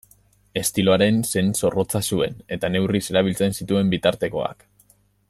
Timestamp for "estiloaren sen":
0.61-1.51